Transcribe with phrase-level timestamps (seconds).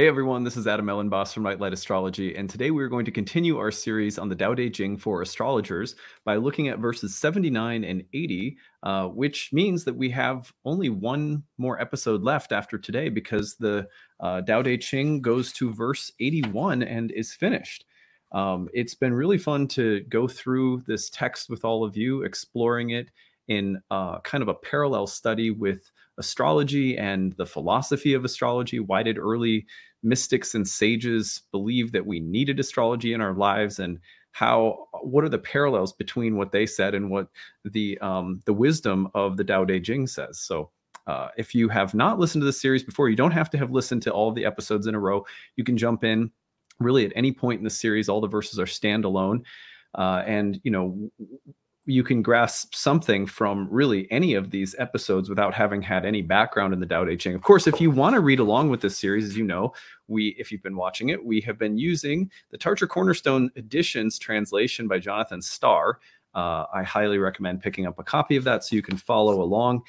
[0.00, 3.58] Hey everyone, this is Adam Elenbaas from Nightlight Astrology, and today we're going to continue
[3.58, 8.04] our series on the Tao Te Ching for astrologers by looking at verses 79 and
[8.14, 13.56] 80, uh, which means that we have only one more episode left after today because
[13.56, 13.86] the
[14.20, 17.84] uh, Tao Te Ching goes to verse 81 and is finished.
[18.32, 22.88] Um, it's been really fun to go through this text with all of you, exploring
[22.88, 23.10] it
[23.48, 28.78] in uh, kind of a parallel study with astrology and the philosophy of astrology.
[28.78, 29.66] Why did early
[30.02, 33.98] mystics and sages believe that we needed astrology in our lives and
[34.32, 37.28] how what are the parallels between what they said and what
[37.64, 40.38] the um, the wisdom of the Tao Te Ching says.
[40.38, 40.70] So
[41.06, 43.72] uh, if you have not listened to this series before, you don't have to have
[43.72, 45.26] listened to all of the episodes in a row.
[45.56, 46.30] You can jump in
[46.78, 48.08] really at any point in the series.
[48.08, 49.42] All the verses are standalone.
[49.96, 51.10] Uh, and you know
[51.90, 56.72] you can grasp something from really any of these episodes without having had any background
[56.72, 57.34] in the Tao Te Ching.
[57.34, 59.72] Of course, if you want to read along with this series, as you know,
[60.08, 64.88] we, if you've been watching it, we have been using the Tarcher Cornerstone Editions translation
[64.88, 65.98] by Jonathan Star.
[66.34, 69.82] Uh, I highly recommend picking up a copy of that so you can follow along.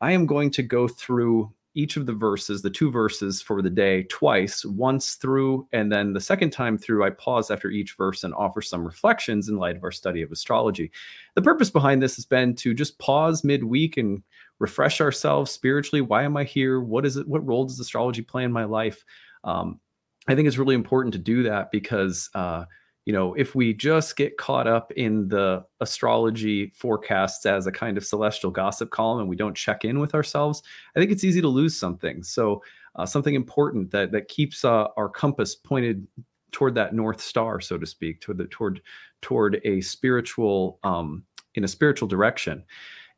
[0.00, 3.70] I am going to go through each of the verses, the two verses for the
[3.70, 8.24] day, twice, once through, and then the second time through, I pause after each verse
[8.24, 10.90] and offer some reflections in light of our study of astrology.
[11.34, 14.22] The purpose behind this has been to just pause midweek and
[14.58, 16.00] refresh ourselves spiritually.
[16.00, 16.80] Why am I here?
[16.80, 17.28] What is it?
[17.28, 19.04] What role does astrology play in my life?
[19.44, 19.80] Um,
[20.28, 22.64] I think it's really important to do that because uh,
[23.06, 27.96] you know, if we just get caught up in the astrology forecasts as a kind
[27.96, 30.62] of celestial gossip column and we don't check in with ourselves,
[30.94, 32.22] I think it's easy to lose something.
[32.22, 32.62] So,
[32.96, 36.06] uh, something important that that keeps uh, our compass pointed
[36.50, 38.82] toward that north star, so to speak, toward the toward
[39.22, 42.64] toward a spiritual um, in a spiritual direction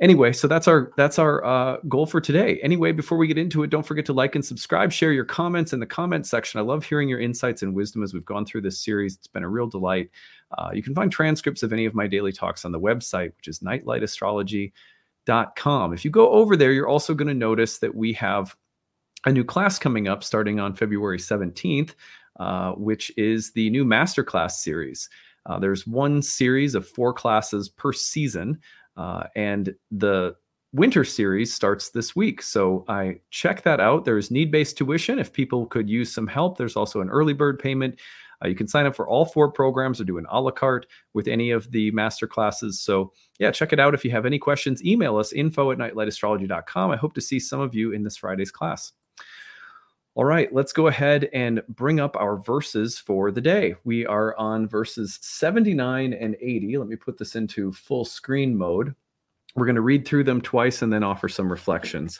[0.02, 2.60] anyway so that's our that's our uh, goal for today.
[2.62, 4.92] Anyway before we get into it don't forget to like and subscribe.
[4.92, 6.60] Share your comments in the comment section.
[6.60, 9.16] I love hearing your insights and wisdom as we've gone through this series.
[9.16, 10.10] It's been a real delight.
[10.58, 13.48] Uh, you can find transcripts of any of my daily talks on the website which
[13.48, 18.54] is nightlightastrology.com if you go over there you're also going to notice that we have
[19.24, 21.94] a new class coming up starting on february 17th
[22.42, 25.08] uh, which is the new masterclass series.
[25.46, 28.58] Uh, there's one series of four classes per season
[28.96, 30.34] uh, and the
[30.72, 32.42] winter series starts this week.
[32.42, 34.04] So I check that out.
[34.04, 35.18] There's need based tuition.
[35.18, 38.00] If people could use some help, there's also an early bird payment.
[38.42, 40.86] Uh, you can sign up for all four programs or do an a la carte
[41.14, 42.80] with any of the master classes.
[42.80, 43.94] So, yeah, check it out.
[43.94, 46.90] If you have any questions, email us info at nightlightastrology.com.
[46.90, 48.92] I hope to see some of you in this Friday's class.
[50.14, 53.76] All right, let's go ahead and bring up our verses for the day.
[53.84, 56.76] We are on verses 79 and 80.
[56.76, 58.94] Let me put this into full screen mode.
[59.54, 62.18] We're going to read through them twice and then offer some reflections.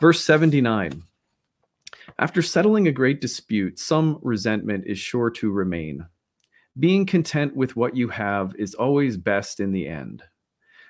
[0.00, 1.02] Verse 79
[2.18, 6.06] After settling a great dispute, some resentment is sure to remain.
[6.78, 10.22] Being content with what you have is always best in the end.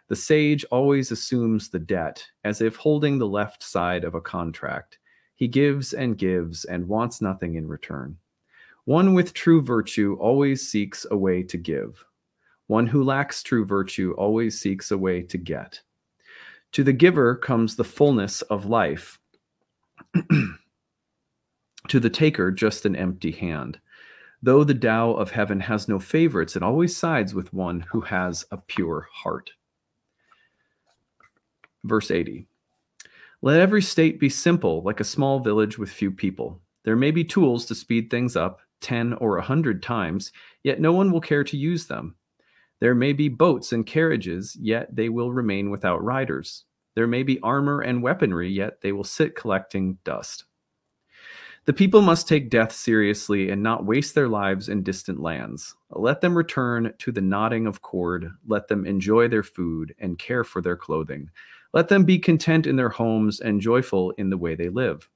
[0.07, 4.99] The sage always assumes the debt as if holding the left side of a contract
[5.39, 8.17] he gives and gives and wants nothing in return.
[8.87, 12.05] One with true virtue always seeks a way to give.
[12.67, 15.81] One who lacks true virtue always seeks a way to get.
[16.73, 19.21] To the giver comes the fullness of life.
[21.89, 23.79] to the taker, just an empty hand.
[24.43, 28.45] Though the Tao of heaven has no favorites, it always sides with one who has
[28.51, 29.53] a pure heart.
[31.85, 32.49] Verse 80
[33.41, 36.61] let every state be simple, like a small village with few people.
[36.85, 40.33] There may be tools to speed things up 10 or a 100 times,
[40.63, 42.17] yet no one will care to use them.
[42.81, 46.65] There may be boats and carriages, yet they will remain without riders.
[46.95, 50.45] There may be armor and weaponry, yet they will sit collecting dust.
[51.65, 55.75] The people must take death seriously and not waste their lives in distant lands.
[55.91, 58.31] Let them return to the knotting of cord.
[58.47, 61.31] Let them enjoy their food and care for their clothing.
[61.73, 65.09] Let them be content in their homes and joyful in the way they live.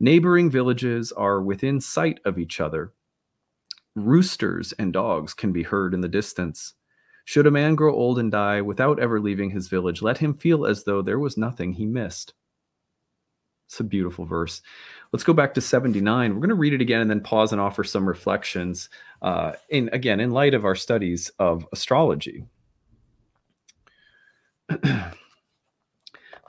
[0.00, 2.92] Neighboring villages are within sight of each other.
[3.94, 6.74] Roosters and dogs can be heard in the distance.
[7.24, 10.66] Should a man grow old and die without ever leaving his village, let him feel
[10.66, 12.32] as though there was nothing he missed.
[13.66, 14.62] It's a beautiful verse.
[15.12, 16.34] Let's go back to 79.
[16.34, 18.88] We're going to read it again and then pause and offer some reflections.
[19.22, 22.46] Uh, in again, in light of our studies of astrology.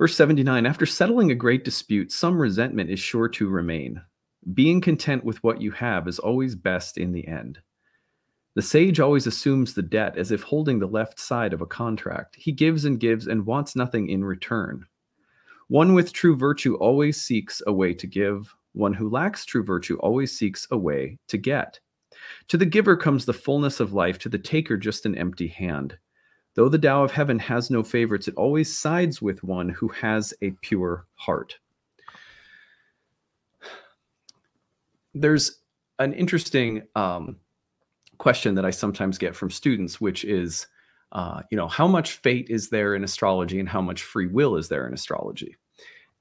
[0.01, 4.01] Verse 79 After settling a great dispute, some resentment is sure to remain.
[4.51, 7.59] Being content with what you have is always best in the end.
[8.55, 12.35] The sage always assumes the debt as if holding the left side of a contract.
[12.35, 14.87] He gives and gives and wants nothing in return.
[15.67, 18.55] One with true virtue always seeks a way to give.
[18.73, 21.79] One who lacks true virtue always seeks a way to get.
[22.47, 25.99] To the giver comes the fullness of life, to the taker just an empty hand.
[26.53, 30.33] Though the Tao of heaven has no favorites, it always sides with one who has
[30.41, 31.57] a pure heart.
[35.13, 35.59] There's
[35.99, 37.37] an interesting um,
[38.17, 40.67] question that I sometimes get from students, which is,
[41.11, 44.57] uh, you know, how much fate is there in astrology and how much free will
[44.57, 45.55] is there in astrology?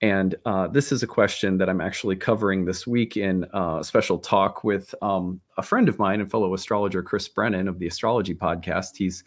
[0.03, 4.19] And uh, this is a question that I'm actually covering this week in a special
[4.19, 8.35] talk with um, a friend of mine and fellow astrologer, Chris Brennan of the Astrology
[8.35, 8.97] Podcast.
[8.97, 9.25] He's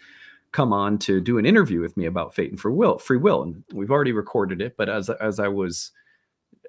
[0.53, 2.97] come on to do an interview with me about fate and free will.
[2.97, 4.77] Free will, and we've already recorded it.
[4.77, 5.91] But as as I was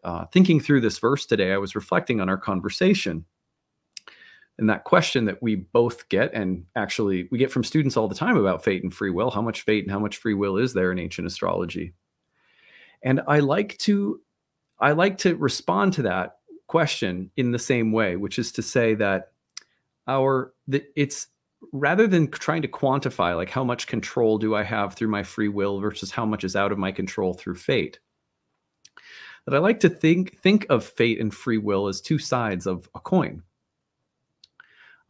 [0.02, 3.24] uh, thinking through this verse today, I was reflecting on our conversation
[4.58, 8.14] and that question that we both get, and actually we get from students all the
[8.14, 9.30] time about fate and free will.
[9.30, 11.92] How much fate and how much free will is there in ancient astrology?
[13.02, 14.20] And I like to
[14.78, 16.36] I like to respond to that
[16.66, 19.32] question in the same way, which is to say that
[20.06, 21.28] our the, it's
[21.72, 25.48] rather than trying to quantify like how much control do I have through my free
[25.48, 27.98] will versus how much is out of my control through fate.
[29.46, 32.88] That I like to think think of fate and free will as two sides of
[32.94, 33.42] a coin.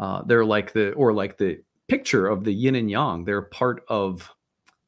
[0.01, 3.25] Uh, they're like the or like the picture of the yin and yang.
[3.25, 4.31] They're part of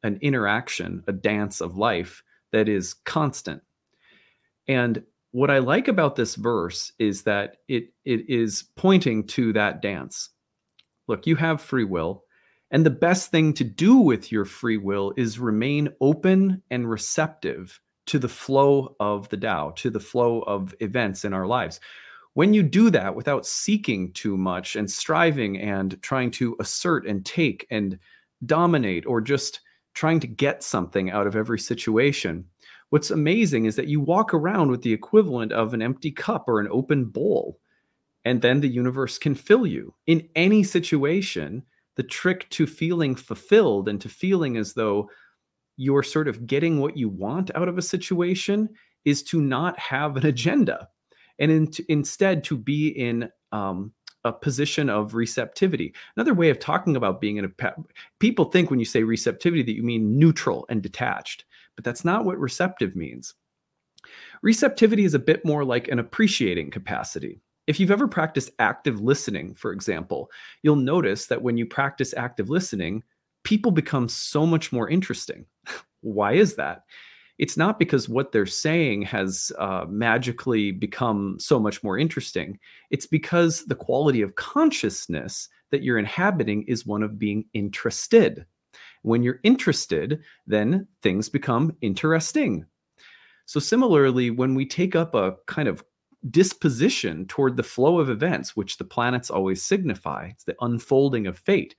[0.03, 2.23] an interaction, a dance of life
[2.53, 3.63] that is constant.
[4.69, 5.03] And
[5.33, 10.31] what I like about this verse is that it it is pointing to that dance.
[11.09, 12.25] Look, you have free will,
[12.71, 17.81] and the best thing to do with your free will is remain open and receptive
[18.07, 21.81] to the flow of the Tao, to the flow of events in our lives.
[22.35, 27.25] When you do that without seeking too much and striving and trying to assert and
[27.25, 27.99] take and
[28.45, 29.61] dominate or just
[29.95, 32.45] trying to get something out of every situation.
[32.91, 36.61] What's amazing is that you walk around with the equivalent of an empty cup or
[36.61, 37.59] an open bowl,
[38.27, 39.95] and then the universe can fill you.
[40.09, 41.63] In any situation,
[41.95, 45.09] the trick to feeling fulfilled and to feeling as though
[45.77, 48.69] you're sort of getting what you want out of a situation
[49.05, 50.89] is to not have an agenda
[51.39, 53.93] and in, instead to be in um,
[54.25, 55.95] a position of receptivity.
[56.17, 57.75] Another way of talking about being in a
[58.19, 61.45] people think when you say receptivity that you mean neutral and detached,
[61.77, 63.35] but that's not what receptive means.
[64.43, 67.41] Receptivity is a bit more like an appreciating capacity.
[67.67, 70.31] If you've ever practiced active listening, for example,
[70.63, 73.03] you'll notice that when you practice active listening,
[73.43, 75.47] people become so much more interesting.
[76.01, 76.85] Why is that?
[77.39, 82.59] it's not because what they're saying has uh, magically become so much more interesting.
[82.91, 88.47] It's because the quality of consciousness that you're inhabiting is one of being interested.
[89.03, 92.65] When you're interested, then things become interesting.
[93.45, 95.85] So, similarly, when we take up a kind of
[96.31, 101.39] disposition toward the flow of events, which the planets always signify, it's the unfolding of
[101.39, 101.75] fate,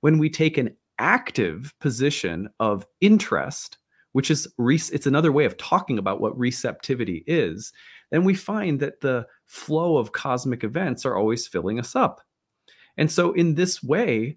[0.00, 3.78] when we take an active position of interest
[4.12, 7.72] which is it's another way of talking about what receptivity is
[8.10, 12.20] then we find that the flow of cosmic events are always filling us up.
[12.96, 14.36] And so in this way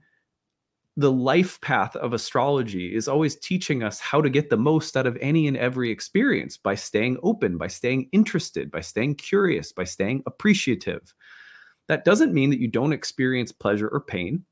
[0.95, 5.07] the life path of astrology is always teaching us how to get the most out
[5.07, 9.83] of any and every experience by staying open by staying interested by staying curious by
[9.83, 11.13] staying appreciative.
[11.87, 14.45] That doesn't mean that you don't experience pleasure or pain.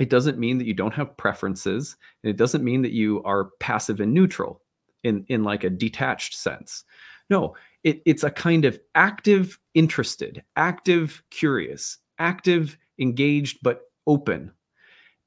[0.00, 1.96] It doesn't mean that you don't have preferences.
[2.22, 4.62] And it doesn't mean that you are passive and neutral
[5.04, 6.84] in in like a detached sense.
[7.28, 7.54] No
[7.86, 14.50] it, it's a kind of active interested active curious active engaged but open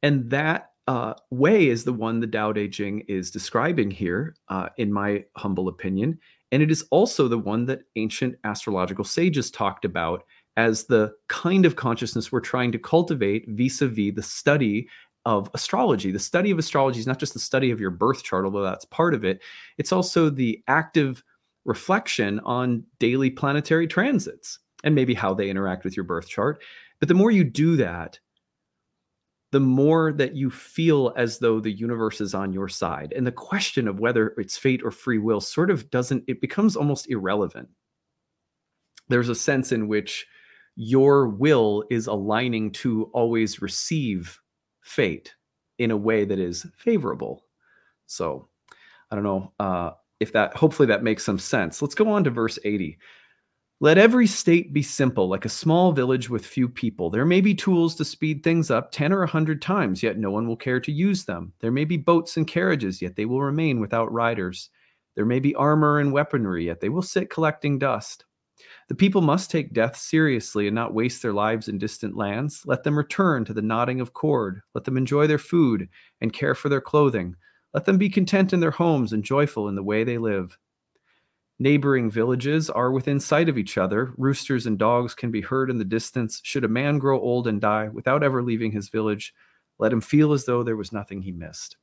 [0.04, 4.70] and that uh, way is the one the Tao Te Ching is describing here, uh,
[4.78, 6.18] in my humble opinion.
[6.52, 10.24] And it is also the one that ancient astrological sages talked about
[10.58, 14.88] as the kind of consciousness we're trying to cultivate vis-a-vis the study
[15.26, 16.12] of astrology.
[16.12, 18.86] The study of astrology is not just the study of your birth chart, although that's
[18.86, 19.42] part of it.
[19.78, 21.24] It's also the active
[21.66, 26.64] reflection on daily planetary transits and maybe how they interact with your birth chart.
[27.00, 28.20] But the more you do that,
[29.52, 33.14] the more that you feel as though the universe is on your side.
[33.16, 36.76] And the question of whether it's fate or free will sort of doesn't, it becomes
[36.76, 37.70] almost irrelevant.
[39.08, 40.28] There's a sense in which
[40.76, 44.40] your will is aligning to always receive
[44.82, 45.34] fate
[45.80, 47.46] in a way that is favorable.
[48.06, 48.50] So
[49.10, 51.82] I don't know uh, if that, hopefully that makes some sense.
[51.82, 53.00] Let's go on to verse 80.
[53.82, 57.10] Let every state be simple, like a small village with few people.
[57.10, 60.30] There may be tools to speed things up 10 or a 100 times, yet no
[60.32, 61.54] one will care to use them.
[61.62, 64.70] There may be boats and carriages, yet they will remain without riders.
[65.16, 68.26] There may be armor and weaponry, yet they will sit collecting dust.
[68.90, 72.64] The people must take death seriously and not waste their lives in distant lands.
[72.66, 74.60] Let them return to the knotting of cord.
[74.74, 75.88] Let them enjoy their food
[76.20, 77.34] and care for their clothing.
[77.74, 80.58] Let them be content in their homes and joyful in the way they live.
[81.62, 84.14] Neighboring villages are within sight of each other.
[84.18, 86.40] Roosters and dogs can be heard in the distance.
[86.44, 89.34] Should a man grow old and die without ever leaving his village,
[89.78, 91.76] let him feel as though there was nothing he missed.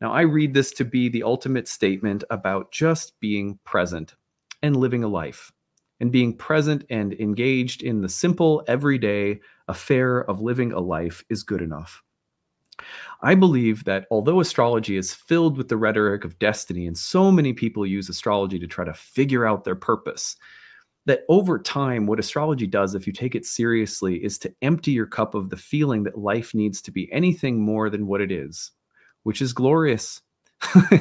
[0.00, 4.16] Now, I read this to be the ultimate statement about just being present
[4.60, 5.52] and living a life,
[6.00, 11.44] and being present and engaged in the simple, everyday affair of living a life is
[11.44, 12.02] good enough.
[13.22, 17.52] I believe that although astrology is filled with the rhetoric of destiny, and so many
[17.52, 20.36] people use astrology to try to figure out their purpose,
[21.06, 25.06] that over time, what astrology does, if you take it seriously, is to empty your
[25.06, 28.70] cup of the feeling that life needs to be anything more than what it is,
[29.24, 30.20] which is glorious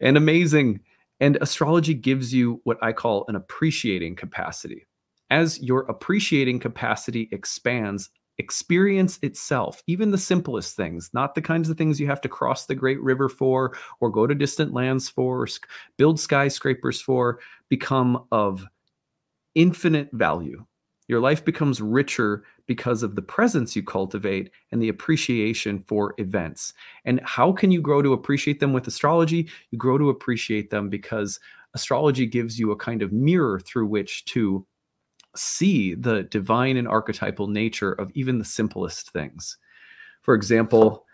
[0.00, 0.80] and amazing.
[1.20, 4.86] And astrology gives you what I call an appreciating capacity.
[5.30, 11.78] As your appreciating capacity expands, experience itself, even the simplest things, not the kinds of
[11.78, 15.42] things you have to cross the Great River for or go to distant lands for,
[15.42, 15.48] or
[15.96, 18.66] build skyscrapers for, become of
[19.54, 20.64] infinite value.
[21.06, 26.72] Your life becomes richer because of the presence you cultivate and the appreciation for events.
[27.04, 29.48] And how can you grow to appreciate them with astrology?
[29.72, 31.40] You grow to appreciate them because
[31.74, 34.64] astrology gives you a kind of mirror through which to
[35.36, 39.58] see the divine and archetypal nature of even the simplest things.
[40.22, 41.06] For example,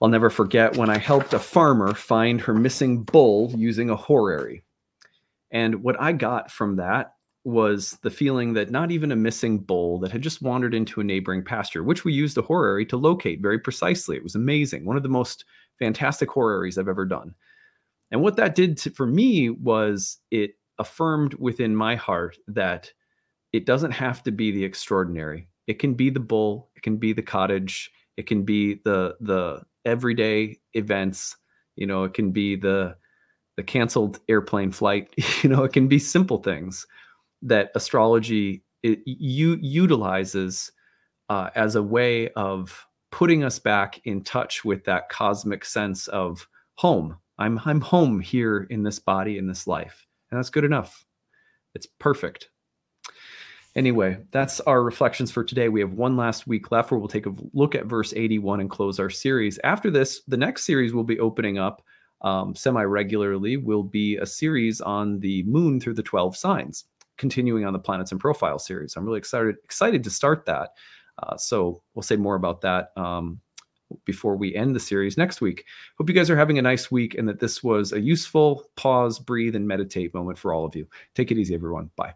[0.00, 4.64] I'll never forget when I helped a farmer find her missing bull using a horary.
[5.50, 9.98] And what I got from that was the feeling that not even a missing bull
[10.00, 13.42] that had just wandered into a neighboring pasture, which we used the horary to locate
[13.42, 14.16] very precisely.
[14.16, 14.84] It was amazing.
[14.84, 15.44] One of the most
[15.78, 17.34] fantastic horaries I've ever done.
[18.10, 22.92] And what that did to, for me was it affirmed within my heart that
[23.52, 25.48] it doesn't have to be the extraordinary.
[25.66, 29.62] It can be the bull, it can be the cottage, it can be the the
[29.84, 31.36] everyday events,
[31.76, 32.96] you know, it can be the
[33.56, 36.86] the canceled airplane flight, you know, it can be simple things
[37.42, 40.72] that astrology it, you utilizes
[41.28, 46.48] uh, as a way of putting us back in touch with that cosmic sense of
[46.76, 47.16] home.
[47.38, 51.04] I'm I'm home here in this body in this life, and that's good enough.
[51.74, 52.50] It's perfect.
[53.74, 55.68] Anyway, that's our reflections for today.
[55.68, 58.70] We have one last week left where we'll take a look at verse 81 and
[58.70, 59.58] close our series.
[59.64, 61.82] After this, the next series we'll be opening up
[62.22, 66.84] um, semi regularly, will be a series on the moon through the 12 signs,
[67.18, 68.96] continuing on the planets and profile series.
[68.96, 70.70] I'm really excited excited to start that.
[71.22, 73.40] Uh, so we'll say more about that um,
[74.06, 75.64] before we end the series next week.
[75.98, 79.18] Hope you guys are having a nice week and that this was a useful pause,
[79.18, 80.86] breathe, and meditate moment for all of you.
[81.14, 81.90] Take it easy, everyone.
[81.96, 82.14] Bye.